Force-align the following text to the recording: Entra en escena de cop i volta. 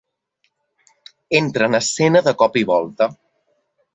Entra 1.41 1.67
en 1.69 1.79
escena 1.81 2.23
de 2.31 2.35
cop 2.41 2.59
i 2.65 2.65
volta. 2.73 3.11